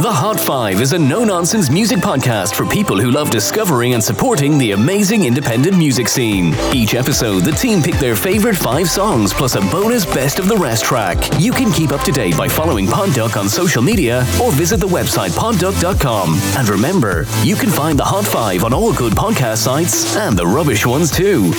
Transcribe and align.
The 0.00 0.12
Hot 0.12 0.38
Five 0.38 0.80
is 0.80 0.92
a 0.92 0.98
no 0.98 1.24
nonsense 1.24 1.70
music 1.70 1.98
podcast 1.98 2.54
for 2.54 2.64
people 2.64 3.00
who 3.00 3.10
love 3.10 3.32
discovering 3.32 3.94
and 3.94 4.02
supporting 4.02 4.56
the 4.56 4.70
amazing 4.70 5.24
independent 5.24 5.76
music 5.76 6.08
scene. 6.08 6.54
Each 6.72 6.94
episode, 6.94 7.40
the 7.40 7.50
team 7.50 7.82
pick 7.82 7.96
their 7.96 8.14
favorite 8.14 8.54
five 8.56 8.88
songs 8.88 9.32
plus 9.32 9.56
a 9.56 9.60
bonus 9.60 10.06
best 10.06 10.38
of 10.38 10.46
the 10.46 10.56
rest 10.56 10.84
track. 10.84 11.18
You 11.40 11.50
can 11.50 11.72
keep 11.72 11.90
up 11.90 12.02
to 12.02 12.12
date 12.12 12.38
by 12.38 12.46
following 12.46 12.86
Podduck 12.86 13.36
on 13.36 13.48
social 13.48 13.82
media 13.82 14.20
or 14.40 14.52
visit 14.52 14.78
the 14.78 14.86
website 14.86 15.30
podduck.com. 15.30 16.34
And 16.56 16.68
remember, 16.68 17.26
you 17.42 17.56
can 17.56 17.68
find 17.68 17.98
the 17.98 18.04
Hot 18.04 18.24
Five 18.24 18.62
on 18.62 18.72
all 18.72 18.92
good 18.92 19.14
podcast 19.14 19.58
sites 19.58 20.14
and 20.14 20.38
the 20.38 20.46
rubbish 20.46 20.86
ones 20.86 21.10
too. 21.10 21.52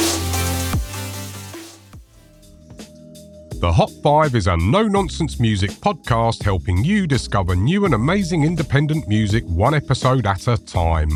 The 3.60 3.74
Hot 3.74 3.92
Five 4.02 4.36
is 4.36 4.48
a 4.48 4.56
no 4.56 4.84
nonsense 4.84 5.38
music 5.38 5.72
podcast 5.72 6.44
helping 6.44 6.82
you 6.86 7.06
discover 7.06 7.58
new 7.58 7.84
and 7.84 7.94
amazing 7.94 8.46
independent 8.46 9.10
music 9.10 9.44
one 9.48 9.74
episode 9.74 10.26
at 10.26 10.48
a 10.48 10.56
time. 10.56 11.10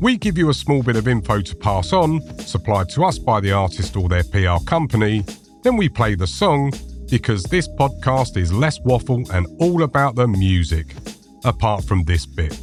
We 0.00 0.16
give 0.16 0.36
you 0.36 0.50
a 0.50 0.54
small 0.54 0.82
bit 0.82 0.96
of 0.96 1.06
info 1.06 1.40
to 1.40 1.54
pass 1.54 1.92
on, 1.92 2.20
supplied 2.40 2.88
to 2.90 3.04
us 3.04 3.16
by 3.16 3.38
the 3.38 3.52
artist 3.52 3.96
or 3.96 4.08
their 4.08 4.24
PR 4.24 4.64
company, 4.64 5.24
then 5.62 5.76
we 5.76 5.88
play 5.88 6.16
the 6.16 6.26
song 6.26 6.72
because 7.08 7.44
this 7.44 7.68
podcast 7.68 8.36
is 8.36 8.52
less 8.52 8.80
waffle 8.80 9.22
and 9.32 9.46
all 9.60 9.84
about 9.84 10.16
the 10.16 10.26
music, 10.26 10.96
apart 11.44 11.84
from 11.84 12.02
this 12.02 12.26
bit. 12.26 12.58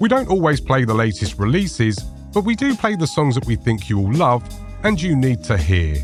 We 0.00 0.08
don't 0.08 0.28
always 0.28 0.60
play 0.60 0.84
the 0.84 0.92
latest 0.92 1.38
releases, 1.38 2.00
but 2.34 2.44
we 2.44 2.56
do 2.56 2.74
play 2.74 2.96
the 2.96 3.06
songs 3.06 3.36
that 3.36 3.46
we 3.46 3.54
think 3.54 3.88
you 3.88 3.96
will 3.96 4.12
love 4.12 4.42
and 4.82 5.00
you 5.00 5.14
need 5.14 5.44
to 5.44 5.56
hear. 5.56 6.02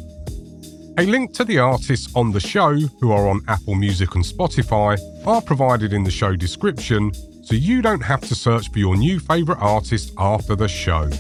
A 0.97 1.03
link 1.07 1.33
to 1.35 1.45
the 1.45 1.59
artists 1.59 2.15
on 2.15 2.31
the 2.31 2.39
show, 2.39 2.73
who 3.01 3.11
are 3.11 3.27
on 3.27 3.41
Apple 3.49 3.75
Music 3.75 4.15
and 4.15 4.25
Spotify, 4.25 4.97
are 5.27 5.43
provided 5.43 5.93
in 5.93 6.05
the 6.05 6.11
show 6.11 6.37
description, 6.37 7.13
so 7.43 7.57
you 7.57 7.83
don't 7.83 8.01
have 8.01 8.21
to 8.21 8.35
search 8.37 8.71
for 8.71 8.79
your 8.79 8.97
new 8.97 9.19
favourite 9.19 9.61
artist 9.61 10.13
after 10.19 10.55
the 10.55 10.69
show. 10.69 11.11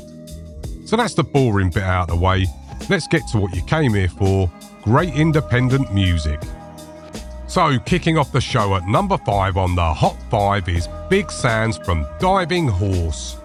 So 0.86 0.97
that's 0.97 1.14
the 1.14 1.25
boring 1.25 1.70
bit 1.70 1.83
out 1.83 2.08
of 2.08 2.17
the 2.17 2.25
way. 2.25 2.47
Let's 2.89 3.08
get 3.08 3.22
to 3.33 3.39
what 3.39 3.52
you 3.56 3.64
came 3.64 3.95
here 3.95 4.08
for 4.08 4.48
great 4.84 5.12
independent 5.12 5.92
music. 5.92 6.41
So, 7.48 7.77
kicking 7.80 8.17
off 8.17 8.30
the 8.30 8.41
show 8.41 8.77
at 8.77 8.86
number 8.86 9.19
5 9.19 9.56
on 9.56 9.75
the 9.75 9.92
Hot 9.92 10.17
5 10.30 10.69
is 10.69 10.89
Big 11.11 11.33
Sands 11.33 11.78
from 11.78 12.06
Diving 12.20 12.69
Horse. 12.69 13.39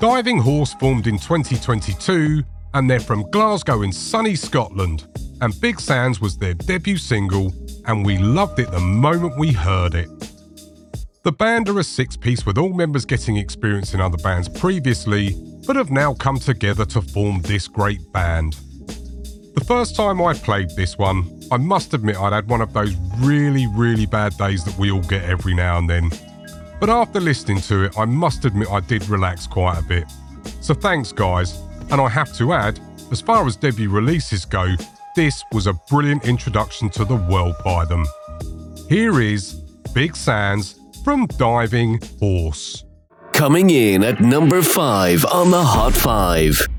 Diving 0.00 0.38
Horse 0.38 0.74
formed 0.74 1.06
in 1.06 1.18
2022 1.18 2.42
and 2.74 2.90
they're 2.90 2.98
from 2.98 3.30
Glasgow 3.30 3.82
in 3.82 3.92
sunny 3.92 4.34
Scotland 4.34 5.06
and 5.40 5.60
Big 5.60 5.80
Sands 5.80 6.20
was 6.20 6.36
their 6.36 6.54
debut 6.54 6.96
single, 6.96 7.52
and 7.86 8.04
we 8.04 8.18
loved 8.18 8.58
it 8.58 8.70
the 8.70 8.80
moment 8.80 9.38
we 9.38 9.52
heard 9.52 9.94
it. 9.94 10.08
The 11.22 11.32
band 11.32 11.68
are 11.68 11.78
a 11.78 11.84
six 11.84 12.16
piece 12.16 12.46
with 12.46 12.58
all 12.58 12.72
members 12.72 13.04
getting 13.04 13.36
experience 13.36 13.94
in 13.94 14.00
other 14.00 14.18
bands 14.18 14.48
previously, 14.48 15.36
but 15.66 15.76
have 15.76 15.90
now 15.90 16.14
come 16.14 16.38
together 16.38 16.84
to 16.86 17.02
form 17.02 17.42
this 17.42 17.66
great 17.66 18.00
band. 18.12 18.56
The 19.54 19.64
first 19.66 19.96
time 19.96 20.22
I 20.22 20.34
played 20.34 20.70
this 20.70 20.96
one, 20.96 21.40
I 21.50 21.56
must 21.56 21.94
admit 21.94 22.16
I'd 22.16 22.32
had 22.32 22.48
one 22.48 22.60
of 22.60 22.72
those 22.72 22.94
really, 23.18 23.66
really 23.66 24.06
bad 24.06 24.36
days 24.36 24.64
that 24.64 24.78
we 24.78 24.90
all 24.90 25.02
get 25.02 25.24
every 25.24 25.54
now 25.54 25.78
and 25.78 25.88
then. 25.90 26.10
But 26.78 26.90
after 26.90 27.20
listening 27.20 27.60
to 27.62 27.84
it, 27.84 27.98
I 27.98 28.04
must 28.04 28.44
admit 28.44 28.70
I 28.70 28.80
did 28.80 29.08
relax 29.08 29.46
quite 29.46 29.78
a 29.78 29.82
bit. 29.82 30.04
So 30.60 30.74
thanks, 30.74 31.10
guys. 31.10 31.60
And 31.90 32.00
I 32.00 32.08
have 32.08 32.34
to 32.36 32.52
add, 32.52 32.78
as 33.10 33.20
far 33.20 33.46
as 33.46 33.56
debut 33.56 33.88
releases 33.88 34.44
go, 34.44 34.76
this 35.16 35.42
was 35.50 35.66
a 35.66 35.72
brilliant 35.88 36.28
introduction 36.28 36.90
to 36.90 37.04
the 37.04 37.16
world 37.16 37.56
by 37.64 37.86
them. 37.86 38.04
Here 38.88 39.20
is 39.20 39.54
Big 39.94 40.14
Sands 40.14 40.78
from 41.02 41.26
Diving 41.26 42.00
Horse. 42.20 42.84
Coming 43.32 43.70
in 43.70 44.04
at 44.04 44.20
number 44.20 44.60
5 44.60 45.24
on 45.24 45.50
the 45.50 45.64
Hot 45.64 45.94
5. 45.94 46.75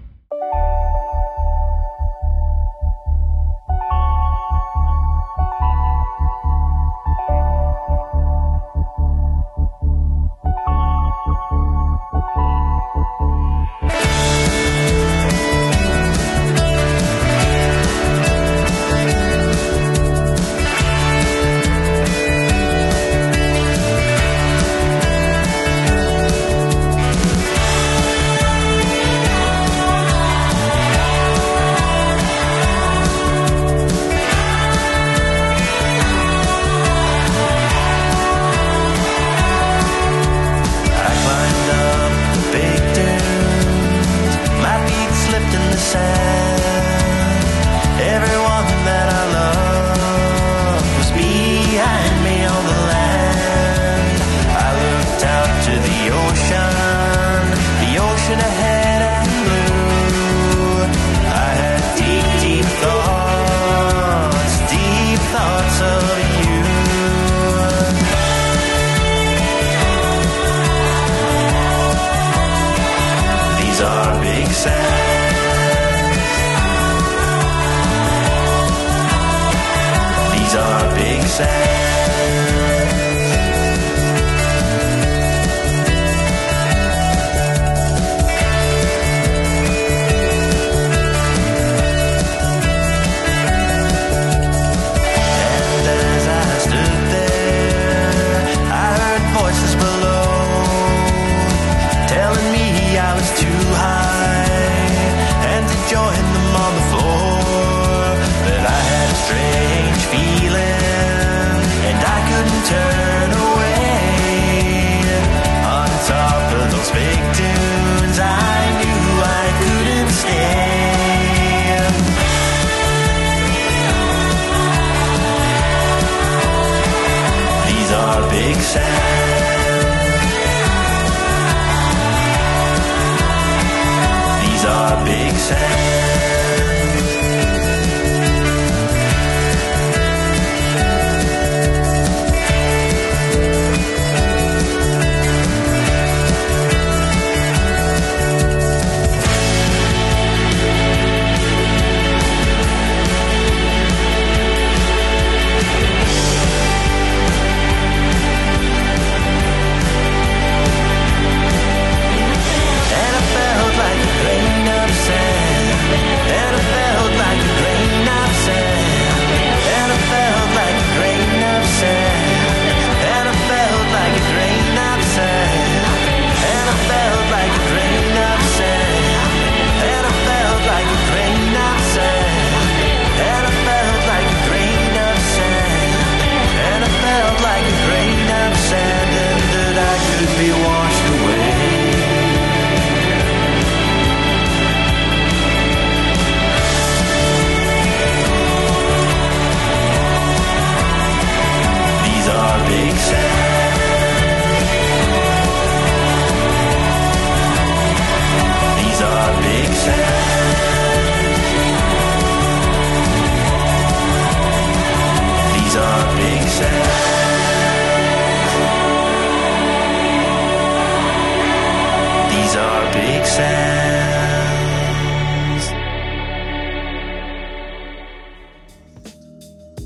These 134.42 134.66
are 134.66 135.06
big 135.06 135.34
sad. 135.36 136.07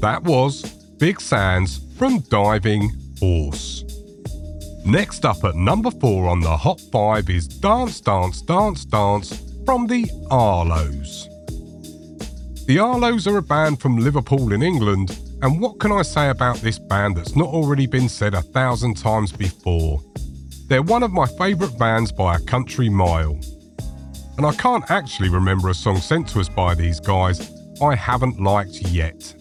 That 0.02 0.24
was 0.24 0.64
Big 0.98 1.22
Sands 1.22 1.80
from 1.96 2.22
Diving 2.22 2.90
Horse. 3.20 3.84
Next 4.84 5.26
up 5.26 5.44
at 5.44 5.54
number 5.54 5.92
four 5.92 6.28
on 6.28 6.40
the 6.40 6.58
Hot 6.58 6.82
5 6.92 7.30
is 7.30 7.48
Dance, 7.48 8.02
Dance, 8.02 8.42
Dance, 8.42 8.84
Dance 8.84 9.54
from 9.64 9.86
the 9.86 10.06
Arlos. 10.32 11.28
The 12.66 12.78
Arlos 12.78 13.32
are 13.32 13.38
a 13.38 13.44
band 13.44 13.80
from 13.80 14.00
Liverpool 14.00 14.54
in 14.54 14.64
England, 14.64 15.20
and 15.44 15.62
what 15.62 15.80
can 15.80 15.92
I 15.92 16.02
say 16.02 16.30
about 16.30 16.58
this 16.58 16.80
band 16.80 17.18
that's 17.18 17.36
not 17.36 17.50
already 17.50 17.86
been 17.86 18.10
said 18.10 18.34
a 18.34 18.42
thousand 18.42 18.98
times 18.98 19.32
before? 19.32 20.02
They're 20.68 20.82
one 20.82 21.04
of 21.04 21.12
my 21.12 21.28
favourite 21.28 21.78
bands 21.78 22.12
by 22.12 22.38
a 22.38 22.40
country 22.40 22.90
mile. 22.90 23.40
And 24.38 24.48
I 24.48 24.54
can't 24.54 24.90
actually 24.90 25.30
remember 25.30 25.70
a 25.70 25.76
song 25.76 25.98
sent 25.98 26.28
to 26.30 26.40
us 26.40 26.50
by 26.50 26.74
these 26.74 27.00
guys 27.00 27.52
I 27.84 27.94
haven't 27.94 28.42
liked 28.42 28.82
yet. 28.90 29.36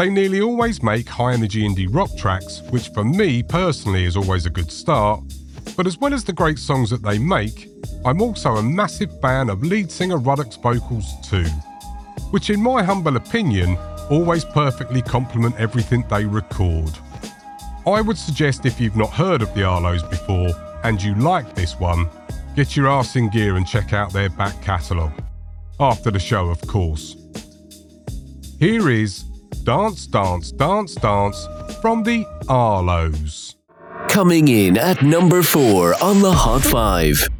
They 0.00 0.08
nearly 0.08 0.40
always 0.40 0.82
make 0.82 1.06
high 1.06 1.34
energy 1.34 1.60
indie 1.60 1.86
rock 1.86 2.08
tracks, 2.16 2.62
which 2.70 2.88
for 2.88 3.04
me 3.04 3.42
personally 3.42 4.06
is 4.06 4.16
always 4.16 4.46
a 4.46 4.50
good 4.50 4.72
start. 4.72 5.20
But 5.76 5.86
as 5.86 5.98
well 5.98 6.14
as 6.14 6.24
the 6.24 6.32
great 6.32 6.58
songs 6.58 6.88
that 6.88 7.02
they 7.02 7.18
make, 7.18 7.68
I'm 8.06 8.22
also 8.22 8.56
a 8.56 8.62
massive 8.62 9.20
fan 9.20 9.50
of 9.50 9.62
lead 9.62 9.92
singer 9.92 10.16
Ruddock's 10.16 10.56
vocals 10.56 11.04
too, 11.22 11.44
which 12.30 12.48
in 12.48 12.62
my 12.62 12.82
humble 12.82 13.16
opinion 13.16 13.76
always 14.08 14.42
perfectly 14.42 15.02
complement 15.02 15.60
everything 15.60 16.02
they 16.08 16.24
record. 16.24 16.92
I 17.86 18.00
would 18.00 18.16
suggest 18.16 18.64
if 18.64 18.80
you've 18.80 18.96
not 18.96 19.10
heard 19.10 19.42
of 19.42 19.52
the 19.52 19.64
Arlos 19.64 20.08
before 20.08 20.48
and 20.82 21.02
you 21.02 21.14
like 21.16 21.54
this 21.54 21.78
one, 21.78 22.08
get 22.56 22.74
your 22.74 22.88
arse 22.88 23.16
in 23.16 23.28
gear 23.28 23.56
and 23.56 23.66
check 23.66 23.92
out 23.92 24.14
their 24.14 24.30
back 24.30 24.62
catalogue. 24.62 25.22
After 25.78 26.10
the 26.10 26.18
show, 26.18 26.48
of 26.48 26.62
course. 26.62 27.16
Here 28.58 28.88
is 28.88 29.24
Dance, 29.64 30.06
Dance, 30.06 30.52
Dance, 30.52 30.94
Dance 30.94 31.48
from 31.80 32.02
the 32.02 32.24
Arlos. 32.48 33.54
Coming 34.08 34.48
in 34.48 34.76
at 34.76 35.02
number 35.02 35.42
four 35.42 35.94
on 36.02 36.20
the 36.20 36.32
Hot 36.32 36.62
5. 36.62 37.39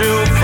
to 0.00 0.39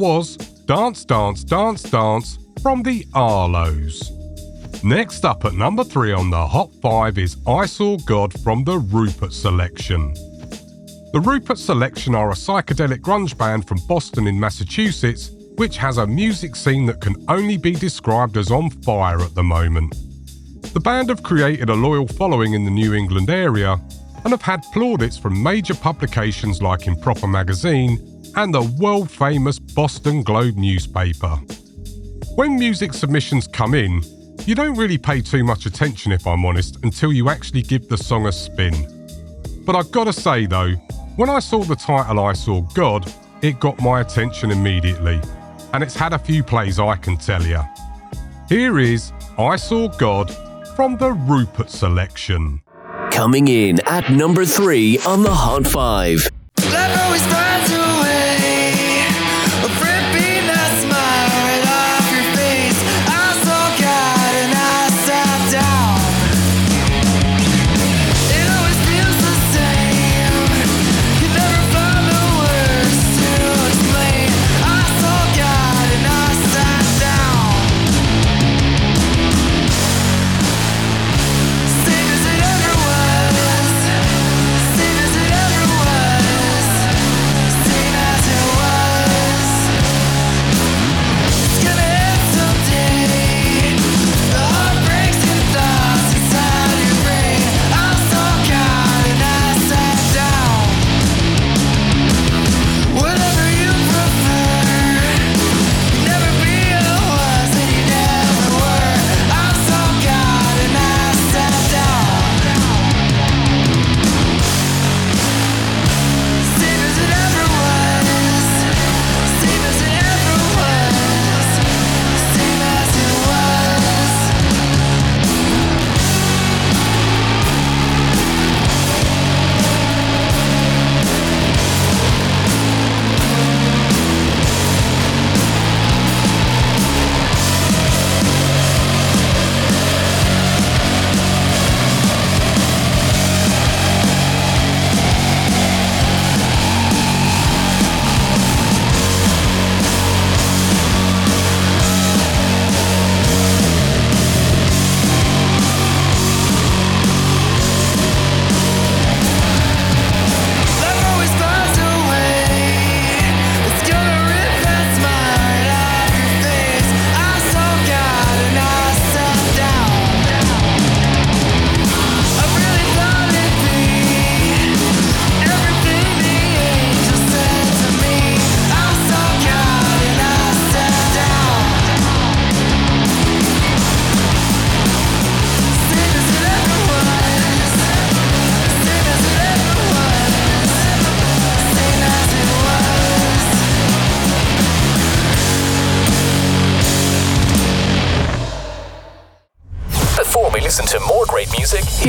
was 0.00 0.38
Dance, 0.64 1.04
Dance, 1.04 1.44
Dance, 1.44 1.82
Dance 1.82 2.38
from 2.62 2.82
the 2.82 3.04
Arlos. 3.12 4.10
Next 4.82 5.26
up 5.26 5.44
at 5.44 5.52
number 5.52 5.84
three 5.84 6.10
on 6.10 6.30
the 6.30 6.46
Hot 6.46 6.70
5 6.80 7.18
is 7.18 7.36
I 7.46 7.66
Saw 7.66 7.98
God 7.98 8.32
from 8.40 8.64
the 8.64 8.78
Rupert 8.78 9.34
Selection. 9.34 10.14
The 11.12 11.20
Rupert 11.22 11.58
Selection 11.58 12.14
are 12.14 12.30
a 12.30 12.34
psychedelic 12.34 13.00
grunge 13.00 13.36
band 13.36 13.68
from 13.68 13.76
Boston 13.86 14.26
in 14.26 14.40
Massachusetts, 14.40 15.32
which 15.56 15.76
has 15.76 15.98
a 15.98 16.06
music 16.06 16.56
scene 16.56 16.86
that 16.86 17.02
can 17.02 17.22
only 17.28 17.58
be 17.58 17.72
described 17.72 18.38
as 18.38 18.50
on 18.50 18.70
fire 18.70 19.20
at 19.20 19.34
the 19.34 19.42
moment. 19.42 19.94
The 20.72 20.80
band 20.80 21.10
have 21.10 21.22
created 21.22 21.68
a 21.68 21.74
loyal 21.74 22.08
following 22.08 22.54
in 22.54 22.64
the 22.64 22.70
New 22.70 22.94
England 22.94 23.28
area 23.28 23.78
and 24.24 24.30
have 24.30 24.42
had 24.42 24.62
plaudits 24.72 25.18
from 25.18 25.42
major 25.42 25.74
publications 25.74 26.62
like 26.62 26.86
Improper 26.86 27.26
Magazine 27.26 28.09
and 28.36 28.54
the 28.54 28.62
world 28.78 29.10
famous 29.10 29.58
Boston 29.58 30.22
Globe 30.22 30.56
newspaper. 30.56 31.36
When 32.36 32.58
music 32.58 32.92
submissions 32.92 33.46
come 33.46 33.74
in, 33.74 34.02
you 34.46 34.54
don't 34.54 34.76
really 34.76 34.98
pay 34.98 35.20
too 35.20 35.44
much 35.44 35.66
attention, 35.66 36.12
if 36.12 36.26
I'm 36.26 36.44
honest, 36.44 36.82
until 36.82 37.12
you 37.12 37.28
actually 37.28 37.62
give 37.62 37.88
the 37.88 37.96
song 37.96 38.26
a 38.26 38.32
spin. 38.32 38.74
But 39.64 39.76
I've 39.76 39.90
got 39.90 40.04
to 40.04 40.12
say 40.12 40.46
though, 40.46 40.72
when 41.16 41.28
I 41.28 41.38
saw 41.40 41.62
the 41.62 41.76
title 41.76 42.20
I 42.20 42.32
Saw 42.32 42.62
God, 42.74 43.12
it 43.42 43.60
got 43.60 43.80
my 43.80 44.00
attention 44.00 44.50
immediately, 44.50 45.20
and 45.72 45.82
it's 45.82 45.96
had 45.96 46.12
a 46.12 46.18
few 46.18 46.42
plays 46.42 46.78
I 46.78 46.96
can 46.96 47.16
tell 47.16 47.42
you. 47.42 47.60
Here 48.48 48.78
is 48.78 49.12
I 49.38 49.56
Saw 49.56 49.88
God 49.88 50.34
from 50.76 50.96
the 50.96 51.12
Rupert 51.12 51.70
selection. 51.70 52.62
Coming 53.10 53.48
in 53.48 53.80
at 53.86 54.10
number 54.10 54.44
three 54.44 54.98
on 55.06 55.22
the 55.22 55.34
Hot 55.34 55.66
5. 55.66 57.49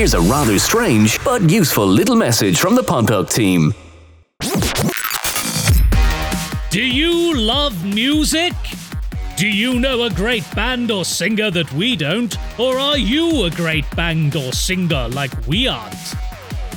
Here's 0.01 0.15
a 0.15 0.21
rather 0.21 0.57
strange 0.57 1.23
but 1.23 1.47
useful 1.47 1.85
little 1.85 2.15
message 2.15 2.57
from 2.57 2.73
the 2.73 2.81
Pontoc 2.81 3.29
team. 3.29 3.71
Do 6.71 6.83
you 6.83 7.35
love 7.35 7.85
music? 7.85 8.53
Do 9.37 9.47
you 9.47 9.79
know 9.79 10.01
a 10.05 10.09
great 10.09 10.43
band 10.55 10.89
or 10.89 11.05
singer 11.05 11.51
that 11.51 11.71
we 11.73 11.95
don't? 11.95 12.35
Or 12.57 12.79
are 12.79 12.97
you 12.97 13.43
a 13.43 13.51
great 13.51 13.85
band 13.95 14.35
or 14.35 14.53
singer 14.53 15.07
like 15.09 15.45
we 15.45 15.67
aren't? 15.67 16.15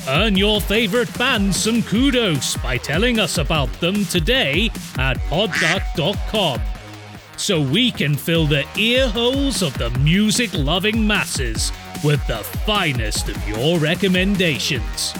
Earn 0.07 0.37
your 0.37 0.61
favorite 0.61 1.17
band 1.17 1.55
some 1.55 1.83
kudos 1.83 2.59
by 2.59 2.77
telling 2.77 3.19
us 3.19 3.39
about 3.39 3.73
them 3.81 4.05
today 4.05 4.67
at 4.99 5.17
podduck.com 5.31 6.61
so 7.39 7.59
we 7.59 7.91
can 7.91 8.17
fill 8.17 8.47
the 8.47 8.67
ear 8.77 9.09
holes 9.09 9.63
of 9.63 9.73
the 9.79 9.89
music 10.01 10.51
loving 10.53 11.07
masses 11.07 11.73
with 12.05 12.25
the 12.27 12.45
finest 12.67 13.31
of 13.31 13.49
your 13.49 13.79
recommendations. 13.79 15.15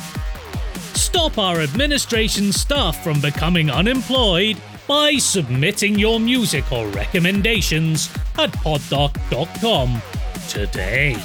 Stop 0.93 1.39
our 1.39 1.61
administration 1.63 2.53
staff 2.53 3.03
from 3.03 3.21
becoming 3.21 3.71
unemployed 3.71 4.59
by 4.87 5.17
submitting 5.17 5.99
your 5.99 6.21
music 6.21 6.71
or 6.71 6.87
recommendations 6.89 8.15
at 8.39 8.51
poddoc.com 8.53 10.03
today. 10.49 11.17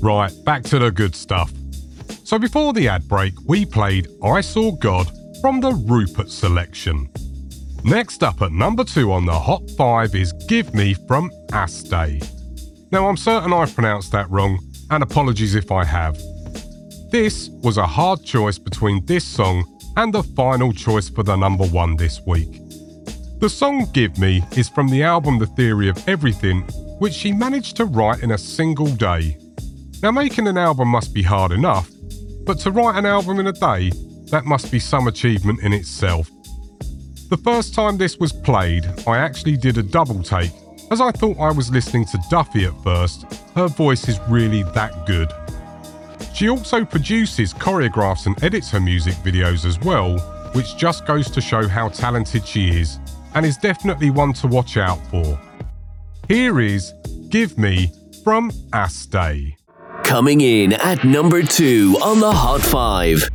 Right, 0.00 0.32
back 0.44 0.62
to 0.64 0.78
the 0.78 0.92
good 0.92 1.16
stuff. 1.16 1.52
So 2.22 2.38
before 2.38 2.72
the 2.72 2.88
ad 2.88 3.08
break, 3.08 3.34
we 3.46 3.66
played 3.66 4.06
I 4.22 4.40
Saw 4.40 4.70
God 4.72 5.10
from 5.40 5.60
the 5.60 5.72
Rupert 5.72 6.30
selection. 6.30 7.10
Next 7.84 8.22
up 8.22 8.42
at 8.42 8.52
number 8.52 8.84
two 8.84 9.12
on 9.12 9.24
the 9.24 9.38
Hot 9.38 9.62
5 9.70 10.14
is 10.14 10.32
Give 10.48 10.74
Me 10.74 10.94
from 10.94 11.30
Aisté. 11.52 12.22
Now, 12.90 13.08
I'm 13.08 13.16
certain 13.16 13.52
I've 13.52 13.74
pronounced 13.74 14.12
that 14.12 14.30
wrong, 14.30 14.58
and 14.90 15.02
apologies 15.02 15.54
if 15.54 15.70
I 15.70 15.84
have. 15.84 16.18
This 17.10 17.48
was 17.62 17.76
a 17.76 17.86
hard 17.86 18.24
choice 18.24 18.58
between 18.58 19.04
this 19.06 19.24
song 19.24 19.64
and 19.96 20.12
the 20.12 20.22
final 20.22 20.72
choice 20.72 21.08
for 21.08 21.22
the 21.22 21.36
number 21.36 21.66
one 21.66 21.96
this 21.96 22.20
week. 22.26 22.60
The 23.40 23.48
song 23.48 23.88
Give 23.92 24.18
Me 24.18 24.42
is 24.56 24.68
from 24.68 24.88
the 24.88 25.02
album 25.02 25.38
The 25.38 25.46
Theory 25.46 25.88
of 25.88 26.08
Everything, 26.08 26.62
which 26.98 27.14
she 27.14 27.32
managed 27.32 27.76
to 27.76 27.84
write 27.84 28.22
in 28.22 28.32
a 28.32 28.38
single 28.38 28.88
day. 28.88 29.38
Now, 30.02 30.10
making 30.10 30.48
an 30.48 30.58
album 30.58 30.88
must 30.88 31.14
be 31.14 31.22
hard 31.22 31.52
enough, 31.52 31.88
but 32.44 32.58
to 32.60 32.70
write 32.70 32.98
an 32.98 33.06
album 33.06 33.38
in 33.40 33.46
a 33.46 33.52
day, 33.52 33.90
that 34.30 34.44
must 34.44 34.70
be 34.70 34.78
some 34.78 35.08
achievement 35.08 35.60
in 35.62 35.72
itself. 35.72 36.30
The 37.28 37.36
first 37.36 37.74
time 37.74 37.98
this 37.98 38.16
was 38.16 38.32
played, 38.32 38.86
I 39.06 39.18
actually 39.18 39.58
did 39.58 39.76
a 39.76 39.82
double 39.82 40.22
take, 40.22 40.50
as 40.90 41.02
I 41.02 41.10
thought 41.10 41.38
I 41.38 41.52
was 41.52 41.70
listening 41.70 42.06
to 42.06 42.18
Duffy 42.30 42.64
at 42.64 42.72
first. 42.82 43.26
Her 43.54 43.68
voice 43.68 44.08
is 44.08 44.18
really 44.30 44.62
that 44.74 45.04
good. 45.06 45.30
She 46.32 46.48
also 46.48 46.86
produces, 46.86 47.52
choreographs, 47.52 48.24
and 48.24 48.42
edits 48.42 48.70
her 48.70 48.80
music 48.80 49.12
videos 49.16 49.66
as 49.66 49.78
well, 49.80 50.18
which 50.54 50.78
just 50.78 51.04
goes 51.04 51.30
to 51.32 51.42
show 51.42 51.68
how 51.68 51.90
talented 51.90 52.46
she 52.46 52.80
is 52.80 52.98
and 53.34 53.44
is 53.44 53.58
definitely 53.58 54.08
one 54.08 54.32
to 54.32 54.46
watch 54.46 54.78
out 54.78 55.04
for. 55.10 55.38
Here 56.28 56.60
is 56.60 56.94
Give 57.28 57.58
Me 57.58 57.92
from 58.24 58.50
Aisté. 58.72 59.54
Coming 60.02 60.40
in 60.40 60.72
at 60.72 61.04
number 61.04 61.42
two 61.42 61.98
on 62.02 62.20
the 62.20 62.32
Hot 62.32 62.62
5. 62.62 63.28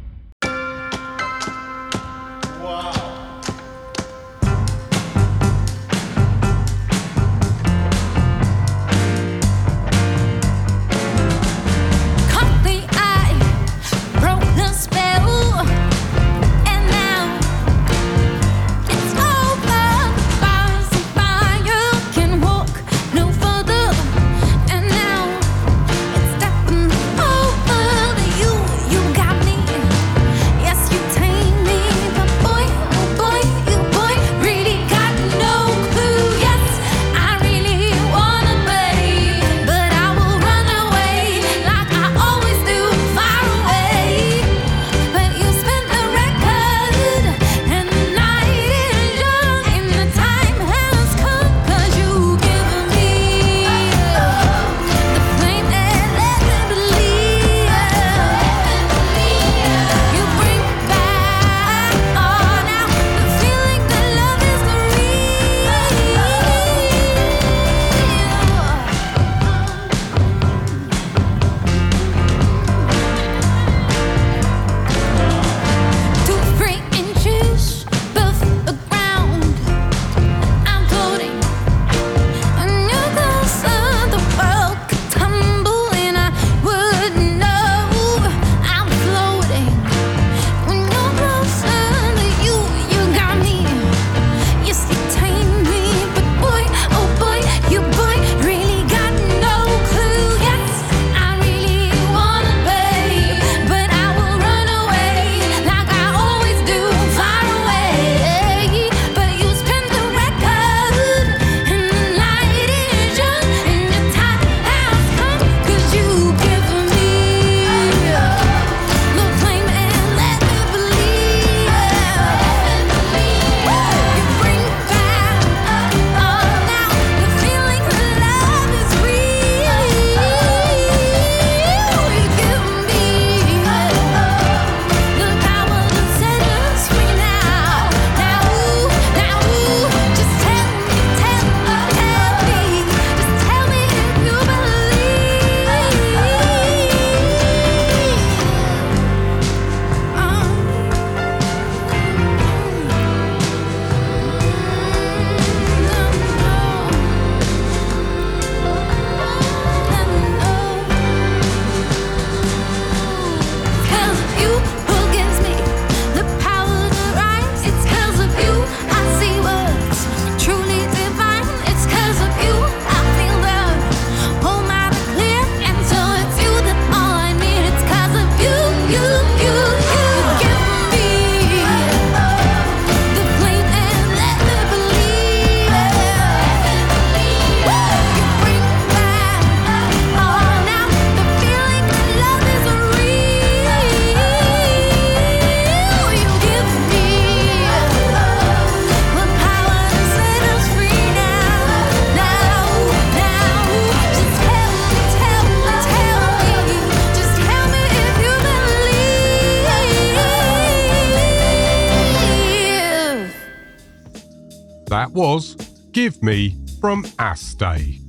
Was 214.93 215.55
Give 215.91 216.21
Me 216.21 216.55
from 216.79 217.03
Aisté. 217.17 217.99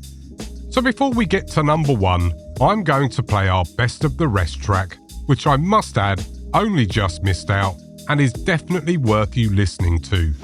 So 0.71 0.83
before 0.83 1.13
we 1.13 1.25
get 1.25 1.49
to 1.53 1.63
number 1.63 1.95
one, 1.95 2.33
I'm 2.61 2.85
going 2.85 3.09
to 3.11 3.23
play 3.23 3.49
our 3.49 3.65
Best 3.79 4.05
of 4.05 4.19
the 4.19 4.29
Rest 4.29 4.63
track, 4.63 4.99
which 5.25 5.47
I 5.47 5.57
must 5.57 5.97
add 5.97 6.23
only 6.53 6.85
just 6.85 7.23
missed 7.23 7.49
out 7.49 7.77
and 8.11 8.21
is 8.21 8.35
definitely 8.35 8.99
worth 8.99 9.35
you 9.35 9.49
listening 9.55 9.99
to. 10.03 10.35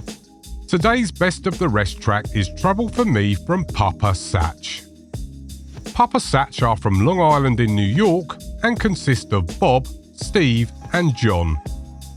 Today's 0.66 1.12
Best 1.12 1.46
of 1.46 1.58
the 1.58 1.68
Rest 1.68 2.00
track 2.00 2.24
is 2.34 2.48
Trouble 2.54 2.88
for 2.88 3.04
Me 3.04 3.34
from 3.34 3.66
Papa 3.66 4.12
Satch. 4.12 4.86
Papa 5.92 6.18
Satch 6.18 6.66
are 6.66 6.76
from 6.76 7.04
Long 7.04 7.20
Island 7.20 7.60
in 7.60 7.76
New 7.76 7.82
York 7.82 8.38
and 8.62 8.80
consist 8.80 9.34
of 9.34 9.46
Bob, 9.60 9.86
Steve, 10.14 10.72
and 10.94 11.14
John, 11.14 11.58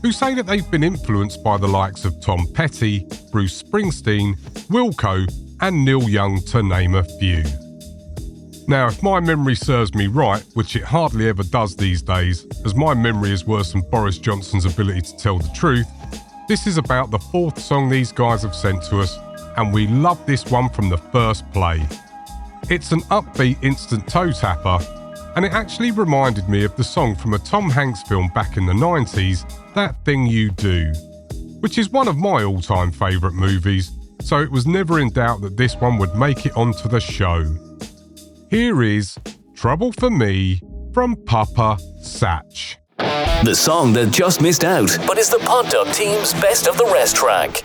who 0.04 0.12
say 0.12 0.34
that 0.34 0.44
they've 0.44 0.70
been 0.70 0.84
influenced 0.84 1.42
by 1.42 1.56
the 1.56 1.66
likes 1.66 2.04
of 2.04 2.20
Tom 2.20 2.46
Petty, 2.52 3.06
Bruce 3.32 3.62
Springsteen, 3.62 4.38
Wilco, 4.68 5.26
and 5.62 5.82
Neil 5.82 6.06
Young, 6.10 6.42
to 6.42 6.62
name 6.62 6.94
a 6.94 7.02
few. 7.02 7.42
Now, 8.68 8.88
if 8.88 9.02
my 9.02 9.18
memory 9.20 9.54
serves 9.54 9.94
me 9.94 10.08
right, 10.08 10.44
which 10.52 10.76
it 10.76 10.84
hardly 10.84 11.26
ever 11.30 11.42
does 11.42 11.74
these 11.74 12.02
days, 12.02 12.46
as 12.66 12.74
my 12.74 12.92
memory 12.92 13.30
is 13.30 13.46
worse 13.46 13.72
than 13.72 13.80
Boris 13.90 14.18
Johnson's 14.18 14.66
ability 14.66 15.00
to 15.00 15.16
tell 15.16 15.38
the 15.38 15.48
truth, 15.54 15.86
this 16.48 16.66
is 16.66 16.76
about 16.76 17.10
the 17.10 17.18
fourth 17.18 17.58
song 17.58 17.88
these 17.88 18.12
guys 18.12 18.42
have 18.42 18.54
sent 18.54 18.82
to 18.84 19.00
us, 19.00 19.16
and 19.56 19.72
we 19.72 19.86
love 19.86 20.24
this 20.26 20.44
one 20.50 20.68
from 20.68 20.90
the 20.90 20.98
first 20.98 21.50
play. 21.50 21.82
It's 22.68 22.92
an 22.92 23.00
upbeat 23.04 23.56
instant 23.64 24.06
toe 24.06 24.32
tapper, 24.32 24.80
and 25.36 25.44
it 25.44 25.52
actually 25.52 25.90
reminded 25.90 26.48
me 26.48 26.64
of 26.64 26.74
the 26.76 26.84
song 26.84 27.16
from 27.16 27.34
a 27.34 27.38
Tom 27.38 27.70
Hanks 27.70 28.02
film 28.02 28.30
back 28.34 28.56
in 28.56 28.66
the 28.66 28.72
90s 28.72 29.44
that 29.74 29.96
Thing 30.04 30.26
You 30.26 30.50
Do, 30.50 30.92
which 31.60 31.78
is 31.78 31.90
one 31.90 32.08
of 32.08 32.16
my 32.16 32.44
all 32.44 32.60
time 32.60 32.92
favourite 32.92 33.34
movies, 33.34 33.90
so 34.20 34.40
it 34.40 34.50
was 34.50 34.66
never 34.66 35.00
in 35.00 35.10
doubt 35.10 35.40
that 35.42 35.56
this 35.56 35.74
one 35.76 35.98
would 35.98 36.14
make 36.14 36.46
it 36.46 36.56
onto 36.56 36.88
the 36.88 37.00
show. 37.00 37.44
Here 38.50 38.82
is 38.82 39.18
Trouble 39.54 39.92
for 39.92 40.10
Me 40.10 40.60
from 40.92 41.16
Papa 41.24 41.78
Satch. 42.00 42.76
The 43.44 43.54
song 43.54 43.92
that 43.94 44.10
just 44.12 44.40
missed 44.40 44.64
out, 44.64 44.96
but 45.06 45.18
is 45.18 45.28
the 45.28 45.38
Pod 45.40 45.68
Duck 45.68 45.92
team's 45.94 46.32
best 46.34 46.66
of 46.66 46.78
the 46.78 46.86
rest 46.86 47.16
track. 47.16 47.62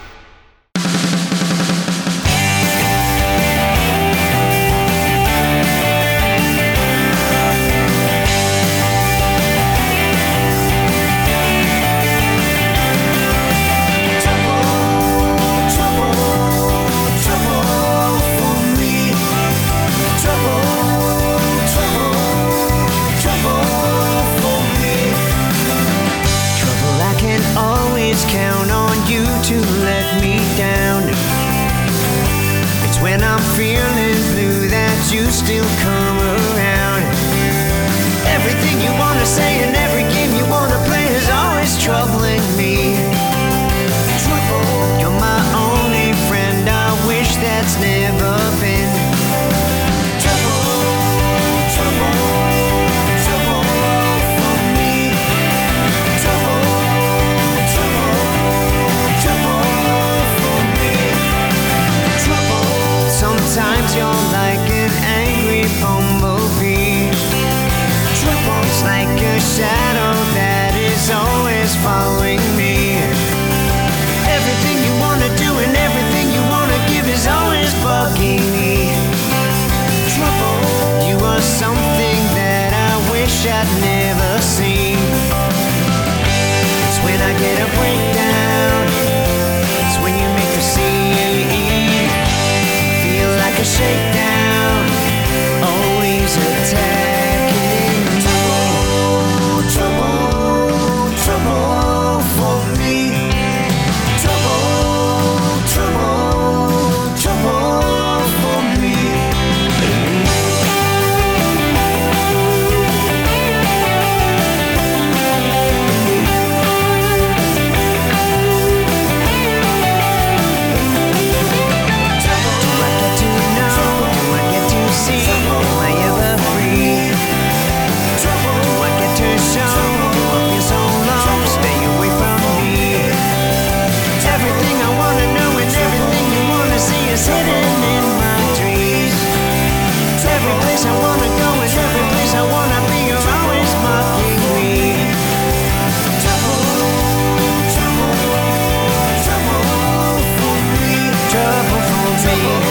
me. 152.35 152.68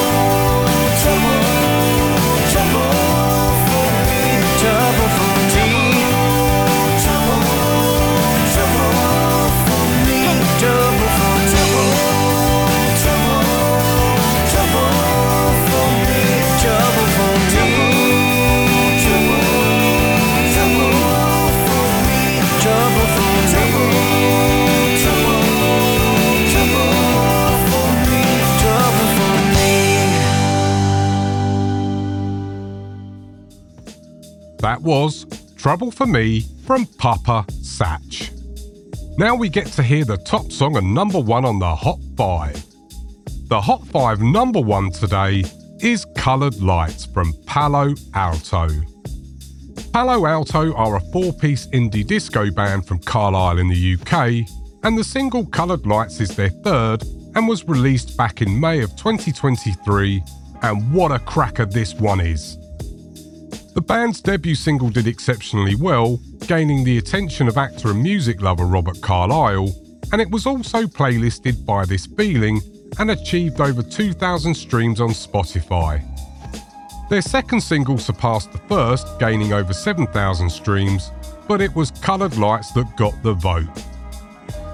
That 34.69 34.83
was 34.83 35.25
Trouble 35.57 35.91
for 35.91 36.05
Me 36.05 36.45
from 36.67 36.85
Papa 36.85 37.47
Satch. 37.49 38.31
Now 39.17 39.35
we 39.35 39.49
get 39.49 39.69
to 39.69 39.83
hear 39.83 40.05
the 40.05 40.19
top 40.19 40.53
song 40.53 40.77
and 40.77 40.93
number 40.93 41.19
one 41.19 41.47
on 41.47 41.59
the 41.59 41.75
Hot 41.75 41.99
5. 42.19 42.65
The 43.49 43.63
Hot 43.63 43.87
5 43.87 44.21
number 44.21 44.61
one 44.61 44.91
today 44.91 45.45
is 45.81 46.05
Coloured 46.15 46.61
Lights 46.61 47.07
from 47.07 47.33
Palo 47.47 47.95
Alto. 48.13 48.69
Palo 49.95 50.27
Alto 50.27 50.75
are 50.75 50.97
a 50.97 51.01
four 51.13 51.33
piece 51.33 51.67
indie 51.69 52.07
disco 52.07 52.51
band 52.51 52.87
from 52.87 52.99
Carlisle 52.99 53.57
in 53.57 53.69
the 53.69 53.97
UK, 53.97 54.47
and 54.83 54.99
the 54.99 55.03
single 55.05 55.47
Coloured 55.47 55.87
Lights 55.87 56.21
is 56.21 56.37
their 56.37 56.51
third 56.51 57.05
and 57.35 57.49
was 57.49 57.65
released 57.65 58.19
back 58.19 58.43
in 58.43 58.61
May 58.61 58.83
of 58.83 58.91
2023. 58.97 60.23
And 60.61 60.93
what 60.93 61.11
a 61.11 61.21
cracker 61.21 61.65
this 61.65 61.95
one 61.95 62.21
is! 62.21 62.59
The 63.79 63.83
band's 63.83 64.21
debut 64.21 64.57
single 64.57 64.91
did 64.91 65.07
exceptionally 65.07 65.77
well, 65.77 66.19
gaining 66.49 66.83
the 66.83 66.99
attention 66.99 67.47
of 67.47 67.57
actor 67.57 67.93
and 67.93 68.03
music 68.03 68.43
lover 68.43 68.65
Robert 68.65 69.01
Carlyle, 69.01 69.73
and 70.11 70.21
it 70.21 70.29
was 70.29 70.47
also 70.47 70.83
playlisted 70.83 71.65
by 71.65 71.85
This 71.85 72.05
Feeling 72.05 72.61
and 72.99 73.13
achieved 73.13 73.61
over 73.61 73.81
2,000 73.81 74.53
streams 74.53 75.01
on 75.01 75.11
Spotify. 75.11 76.03
Their 77.09 77.23
second 77.23 77.61
single 77.61 77.99
surpassed 77.99 78.51
the 78.51 78.59
first, 78.59 79.07
gaining 79.21 79.53
over 79.53 79.73
7,000 79.73 80.51
streams, 80.51 81.13
but 81.47 81.61
it 81.61 81.73
was 81.77 81.93
Coloured 81.93 82.37
Lights 82.37 82.73
that 82.73 82.97
got 82.97 83.15
the 83.23 83.35
vote. 83.35 83.85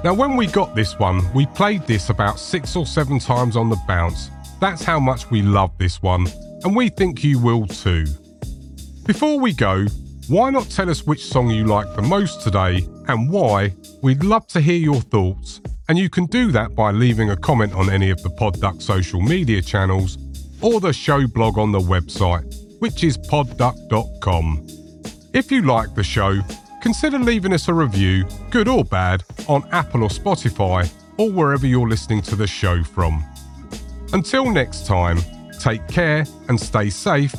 Now, 0.02 0.14
when 0.14 0.34
we 0.34 0.46
got 0.46 0.74
this 0.74 0.98
one, 0.98 1.30
we 1.34 1.44
played 1.44 1.86
this 1.86 2.08
about 2.08 2.40
six 2.40 2.74
or 2.74 2.86
seven 2.86 3.18
times 3.18 3.54
on 3.54 3.68
the 3.68 3.78
bounce. 3.86 4.30
That's 4.62 4.82
how 4.82 4.98
much 4.98 5.30
we 5.30 5.42
love 5.42 5.76
this 5.76 6.00
one, 6.00 6.26
and 6.62 6.74
we 6.74 6.88
think 6.88 7.22
you 7.22 7.38
will 7.38 7.66
too. 7.66 8.06
Before 9.06 9.38
we 9.38 9.52
go, 9.52 9.84
why 10.28 10.48
not 10.48 10.70
tell 10.70 10.88
us 10.88 11.06
which 11.06 11.26
song 11.26 11.50
you 11.50 11.66
like 11.66 11.94
the 11.94 12.00
most 12.00 12.40
today 12.40 12.88
and 13.06 13.30
why? 13.30 13.74
We'd 14.02 14.24
love 14.24 14.46
to 14.48 14.62
hear 14.62 14.78
your 14.78 15.02
thoughts, 15.02 15.60
and 15.90 15.98
you 15.98 16.08
can 16.08 16.24
do 16.24 16.50
that 16.52 16.74
by 16.74 16.90
leaving 16.90 17.28
a 17.28 17.36
comment 17.36 17.74
on 17.74 17.90
any 17.90 18.08
of 18.08 18.22
the 18.22 18.30
Podduck 18.30 18.80
social 18.80 19.20
media 19.20 19.60
channels 19.60 20.16
or 20.62 20.80
the 20.80 20.94
show 20.94 21.26
blog 21.26 21.58
on 21.58 21.70
the 21.70 21.78
website, 21.78 22.50
which 22.80 23.04
is 23.04 23.18
podduck.com. 23.18 24.66
If 25.34 25.52
you 25.52 25.60
like 25.60 25.94
the 25.94 26.02
show, 26.02 26.40
consider 26.80 27.18
leaving 27.18 27.52
us 27.52 27.68
a 27.68 27.74
review, 27.74 28.24
good 28.50 28.68
or 28.68 28.86
bad, 28.86 29.22
on 29.48 29.68
Apple 29.70 30.04
or 30.04 30.08
Spotify 30.08 30.90
or 31.18 31.30
wherever 31.30 31.66
you're 31.66 31.88
listening 31.88 32.22
to 32.22 32.36
the 32.36 32.46
show 32.46 32.82
from. 32.82 33.22
Until 34.14 34.50
next 34.50 34.86
time, 34.86 35.18
take 35.60 35.86
care 35.88 36.24
and 36.48 36.58
stay 36.58 36.88
safe 36.88 37.34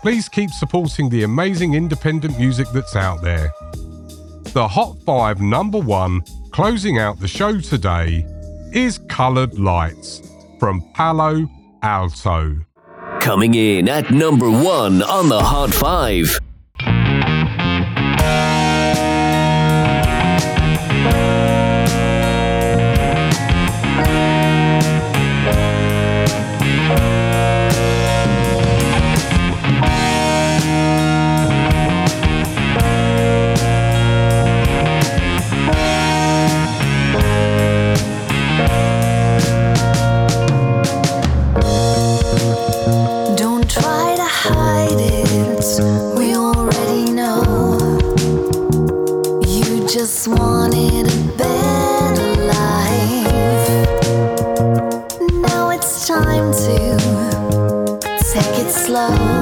please 0.00 0.28
keep 0.28 0.50
supporting 0.50 1.08
the 1.08 1.22
amazing 1.22 1.74
independent 1.74 2.38
music 2.38 2.66
that's 2.72 2.96
out 2.96 3.22
there. 3.22 3.52
The 4.52 4.66
Hot 4.66 4.96
5 5.04 5.40
number 5.40 5.78
one, 5.78 6.22
closing 6.50 6.98
out 6.98 7.20
the 7.20 7.28
show 7.28 7.60
today, 7.60 8.26
is 8.72 8.98
Coloured 9.08 9.58
Lights 9.58 10.22
from 10.58 10.82
Palo 10.94 11.48
Alto. 11.82 12.56
Coming 13.20 13.54
in 13.54 13.88
at 13.88 14.10
number 14.10 14.50
one 14.50 15.02
on 15.02 15.28
the 15.28 15.40
Hot 15.40 15.72
5. 15.72 16.49
slow. 58.90 59.39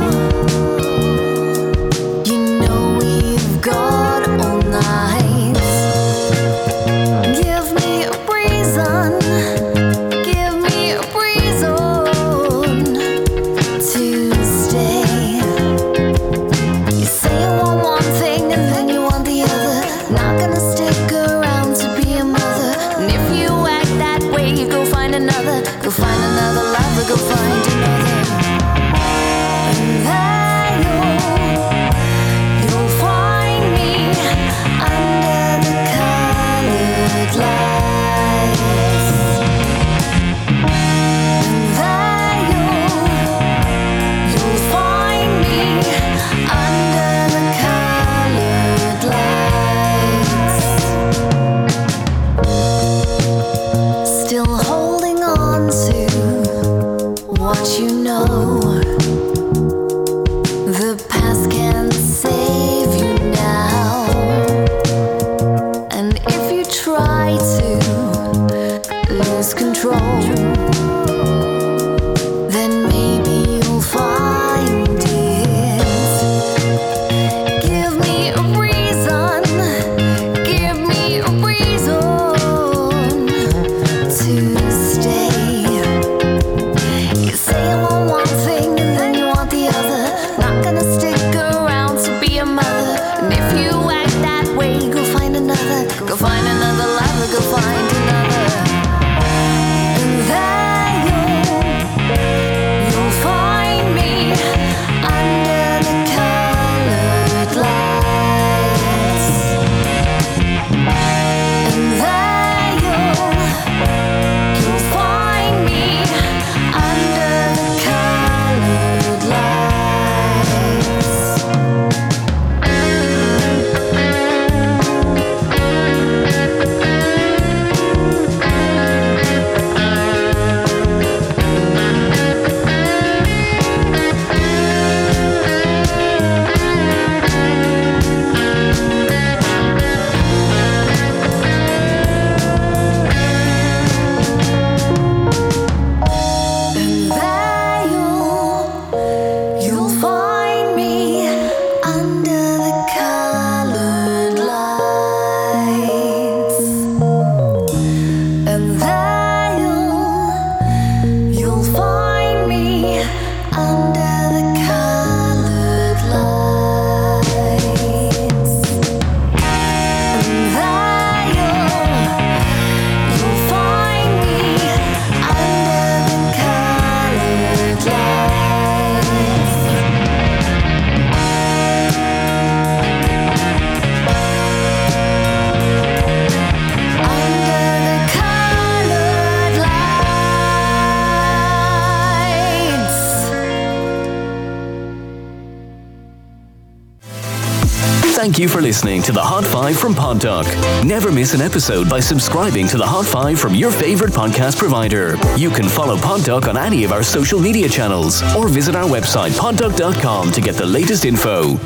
Thank 198.39 198.51
you 198.51 198.57
for 198.57 198.63
listening 198.63 199.03
to 199.03 199.11
the 199.11 199.21
Hot 199.21 199.45
5 199.45 199.77
from 199.77 199.95
PodDoc. 199.95 200.45
Never 200.85 201.11
miss 201.11 201.35
an 201.35 201.41
episode 201.41 201.91
by 201.91 201.99
subscribing 201.99 202.69
to 202.69 202.77
the 202.77 202.87
Hot 202.87 203.05
5 203.05 203.37
from 203.37 203.57
your 203.57 203.73
favorite 203.73 204.13
podcast 204.13 204.59
provider. 204.59 205.17
You 205.37 205.51
can 205.51 205.69
follow 205.69 205.97
PodDoc 205.97 206.47
on 206.47 206.57
any 206.57 206.85
of 206.85 206.93
our 206.93 207.03
social 207.03 207.41
media 207.41 207.69
channels 207.69 208.23
or 208.37 208.47
visit 208.47 208.77
our 208.77 208.89
website 208.89 209.31
poddoc.com 209.31 210.31
to 210.31 210.41
get 210.41 210.55
the 210.55 210.67
latest 210.67 211.05
info. 211.05 211.59